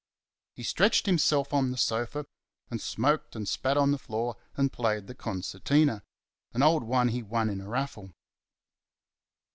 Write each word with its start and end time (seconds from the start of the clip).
He 0.55 0.63
stretched 0.63 1.05
himself 1.05 1.53
on 1.53 1.69
the 1.69 1.77
sofa, 1.77 2.25
and 2.71 2.81
smoked 2.81 3.35
and 3.35 3.47
spat 3.47 3.77
on 3.77 3.91
the 3.91 3.99
floor 3.99 4.35
and 4.57 4.73
played 4.73 5.05
the 5.05 5.13
concertina 5.13 6.01
an 6.55 6.63
old 6.63 6.81
one 6.83 7.09
he 7.09 7.21
won 7.21 7.51
in 7.51 7.61
a 7.61 7.69
raffle. 7.69 8.11